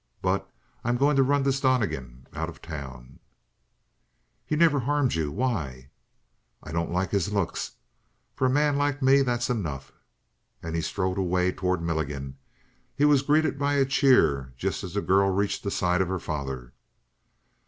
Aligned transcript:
But 0.23 0.51
I'm 0.83 0.97
going 0.97 1.15
to 1.17 1.21
run 1.21 1.43
this 1.43 1.59
Donnegan 1.59 2.25
out 2.33 2.49
of 2.49 2.59
town!" 2.59 3.19
"He's 4.47 4.57
never 4.57 4.79
harmed 4.79 5.13
you; 5.13 5.31
why" 5.31 5.91
"I 6.63 6.71
don't 6.71 6.89
like 6.89 7.11
his 7.11 7.31
looks. 7.31 7.73
For 8.33 8.47
a 8.47 8.49
man 8.49 8.77
like 8.77 9.03
me 9.03 9.21
that's 9.21 9.47
enough!" 9.47 9.91
And 10.63 10.73
he 10.75 10.81
strode 10.81 11.19
away 11.19 11.51
toward 11.51 11.83
Milligan. 11.83 12.39
He 12.95 13.05
was 13.05 13.21
greeted 13.21 13.59
by 13.59 13.75
a 13.75 13.85
cheer 13.85 14.55
just 14.57 14.83
as 14.83 14.95
the 14.95 15.01
girl 15.01 15.29
reached 15.29 15.61
the 15.61 15.69
side 15.69 16.01
of 16.01 16.07
her 16.07 16.17
father. 16.19 16.73